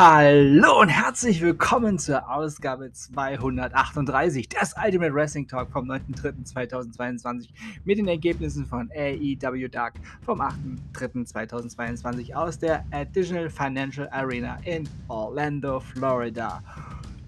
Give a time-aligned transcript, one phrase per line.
[0.00, 7.48] Hallo und herzlich willkommen zur Ausgabe 238 des Ultimate Wrestling Talk vom 9.3.2022
[7.84, 15.80] mit den Ergebnissen von AEW Dark vom 8.3.2022 aus der Additional Financial Arena in Orlando,
[15.80, 16.62] Florida.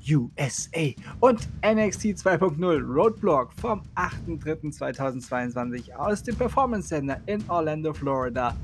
[0.08, 8.56] USA und NXT 2.0 Roadblock vom 8.3.2022 aus dem Performance Center in Orlando, Florida.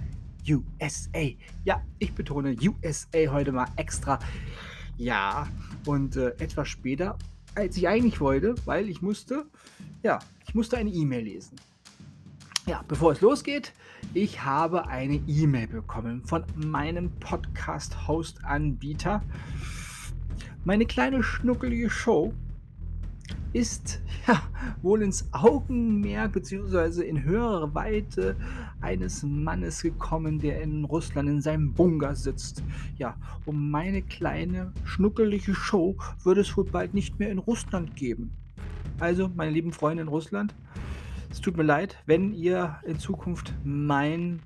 [0.49, 1.29] USA.
[1.65, 4.19] Ja, ich betone USA heute mal extra.
[4.97, 5.47] Ja,
[5.87, 7.17] und äh, etwas später,
[7.55, 9.47] als ich eigentlich wollte, weil ich musste,
[10.03, 11.57] ja, ich musste eine E-Mail lesen.
[12.67, 13.73] Ja, bevor es losgeht,
[14.13, 19.23] ich habe eine E-Mail bekommen von meinem Podcast-Host-Anbieter.
[20.65, 22.35] Meine kleine schnuckelige Show
[23.57, 24.43] ist ja
[24.83, 27.03] wohl ins Augenmerk bzw.
[27.09, 28.37] in höhere Weite
[28.83, 32.63] eines Mannes gekommen, der in Russland in seinem Bunker sitzt.
[32.99, 38.31] Ja, um meine kleine schnuckelige Show würde es wohl bald nicht mehr in Russland geben.
[39.01, 40.55] Also, meine lieben Freunde in Russland,
[41.31, 44.39] es tut mir leid, wenn ihr in Zukunft meine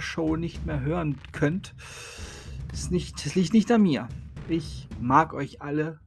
[0.00, 1.74] Show nicht mehr hören könnt.
[2.68, 4.08] Das, nicht, das liegt nicht an mir.
[4.50, 5.98] Ich mag euch alle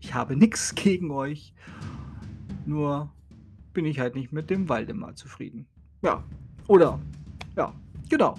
[0.00, 1.52] ich habe nichts gegen euch.
[2.64, 3.10] Nur
[3.72, 5.66] bin ich halt nicht mit dem Waldemar zufrieden.
[6.02, 6.24] Ja,
[6.66, 6.98] oder,
[7.56, 7.74] ja,
[8.08, 8.34] genau.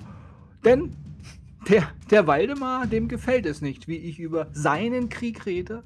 [0.66, 0.91] Denn
[1.69, 5.83] der, der Waldemar, dem gefällt es nicht, wie ich über seinen Krieg rede.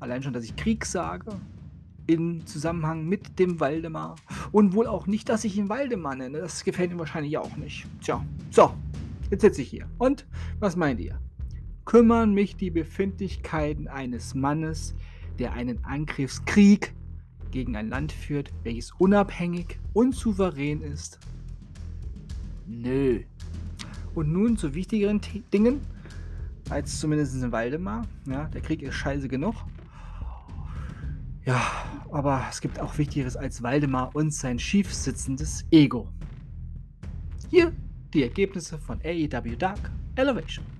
[0.00, 1.30] Allein schon, dass ich Krieg sage.
[2.08, 4.16] In Zusammenhang mit dem Waldemar.
[4.52, 6.38] Und wohl auch nicht, dass ich ihn Waldemar nenne.
[6.38, 7.86] Das gefällt ihm wahrscheinlich auch nicht.
[8.00, 8.74] Tja, so,
[9.30, 9.88] jetzt sitze ich hier.
[9.98, 10.26] Und
[10.60, 11.18] was meint ihr?
[11.86, 14.94] Kümmern mich die Befindlichkeiten eines Mannes,
[15.38, 16.94] der einen Angriffskrieg
[17.50, 21.18] gegen ein Land führt, welches unabhängig und souverän ist?
[22.66, 23.22] Nö.
[24.14, 25.80] Und nun zu wichtigeren T Dingen,
[26.68, 28.06] als zumindest in Waldemar.
[28.26, 29.54] Ja, der Krieg ist scheiße genug.
[31.44, 31.62] Ja,
[32.10, 36.08] aber es gibt auch Wichtigeres als Waldemar und sein schief sitzendes Ego.
[37.50, 37.72] Hier
[38.12, 40.75] die Ergebnisse von AEW Dark Elevation.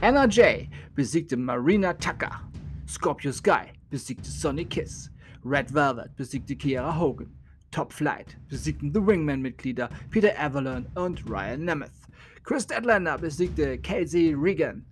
[0.00, 2.30] Anna Jay besiegte Marina Tucker.
[2.86, 5.10] Scorpio Sky besiegte Sonny Kiss.
[5.42, 7.34] Red Velvet besiegte Kiera Hogan.
[7.72, 12.06] Top Flight besiegten The Wingman-Mitglieder Peter Avalon und Ryan Nemeth.
[12.44, 14.84] Chris Deadlander besiegte Casey Regan.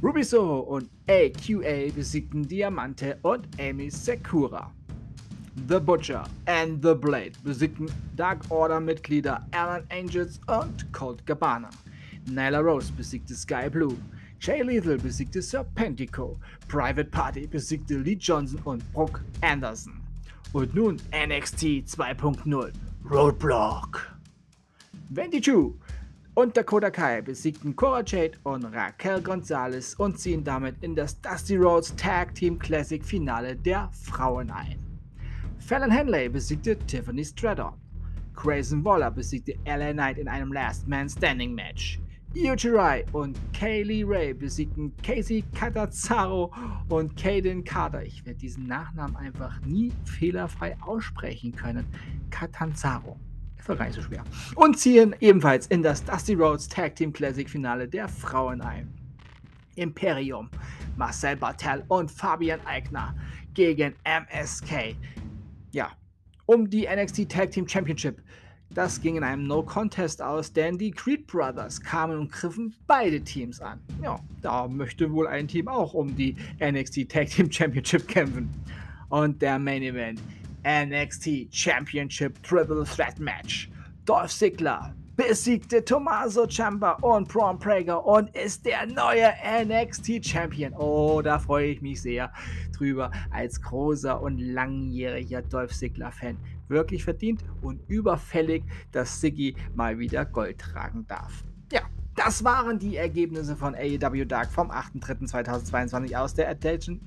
[0.00, 4.70] Ruby Soho und AQA besiegten Diamante und Amy Sekura.
[5.66, 11.70] The Butcher and The Blade besiegten Dark Order-Mitglieder Alan Angels und Colt Cabana.
[12.26, 13.96] Nyla Rose besiegte Sky Blue.
[14.40, 16.38] Jay Lethal besiegte Serpentico.
[16.68, 20.00] Private Party besiegte Lee Johnson und Brooke Anderson.
[20.52, 22.72] Und nun NXT 2.0
[23.10, 24.16] Roadblock.
[25.10, 25.74] Wendy Chu
[26.34, 31.56] und Dakota Kai besiegten Cora Jade und Raquel Gonzalez und ziehen damit in das Dusty
[31.56, 34.78] Rhodes Tag Team Classic Finale der Frauen ein.
[35.58, 37.72] Fallon Henley besiegte Tiffany Stratton.
[38.34, 41.98] Grayson Waller besiegte LA Knight in einem Last Man Standing Match.
[42.38, 46.52] Io Shirai und Kaylee Ray besiegten Casey Catazaro
[46.90, 48.02] und Caden Carter.
[48.02, 51.86] Ich werde diesen Nachnamen einfach nie fehlerfrei aussprechen können.
[52.28, 53.18] Catanzaro.
[53.64, 54.22] War gar nicht so schwer.
[54.54, 58.92] Und ziehen ebenfalls in das Dusty Rhodes Tag Team Classic Finale der Frauen ein.
[59.76, 60.50] Imperium,
[60.98, 63.16] Marcel Bartel und Fabian Eigner
[63.54, 64.94] gegen MSK.
[65.72, 65.90] Ja,
[66.44, 68.20] um die NXT Tag Team Championship.
[68.70, 73.60] Das ging in einem No-Contest aus, denn die Creed Brothers kamen und griffen beide Teams
[73.60, 73.80] an.
[74.02, 78.50] Ja, da möchte wohl ein Team auch um die NXT Tag Team Championship kämpfen.
[79.08, 80.20] Und der Main Event:
[80.64, 83.70] NXT Championship Triple Threat Match.
[84.04, 89.32] Dolph Ziggler besiegte Tommaso Ciampa und Braun Prager und ist der neue
[89.64, 90.74] NXT Champion.
[90.74, 92.30] Oh, da freue ich mich sehr
[92.76, 96.36] drüber als großer und langjähriger Dolph Ziggler Fan
[96.68, 101.44] wirklich verdient und überfällig, dass Siggy mal wieder Gold tragen darf.
[101.72, 101.80] Ja,
[102.14, 107.00] das waren die Ergebnisse von AEW Dark vom 8.3.2022 aus der Attention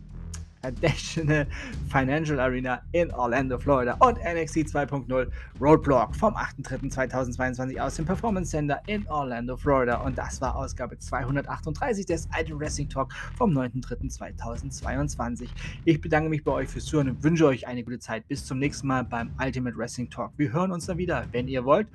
[0.61, 1.47] Additional
[1.89, 5.27] Financial Arena in Orlando, Florida und NXT 2.0
[5.59, 9.97] Roadblock vom 8.3.2022 aus dem Performance Center in Orlando, Florida.
[9.97, 15.47] Und das war Ausgabe 238 des Alten Wrestling Talk vom 9.3.2022.
[15.85, 18.27] Ich bedanke mich bei euch fürs Zuhören und wünsche euch eine gute Zeit.
[18.27, 20.31] Bis zum nächsten Mal beim Ultimate Wrestling Talk.
[20.37, 21.87] Wir hören uns dann wieder, wenn ihr wollt.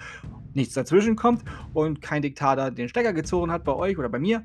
[0.54, 4.44] Nichts dazwischen kommt und kein Diktator den Stecker gezogen hat bei euch oder bei mir.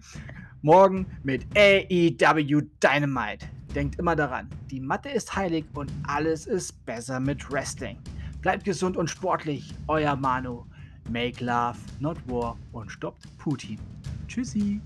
[0.61, 3.58] Morgen mit AEW Dynamite.
[3.75, 7.97] Denkt immer daran, die Mathe ist heilig und alles ist besser mit Wrestling.
[8.41, 10.65] Bleibt gesund und sportlich, euer Manu.
[11.09, 13.79] Make love, not war und stoppt Putin.
[14.27, 14.81] Tschüssi.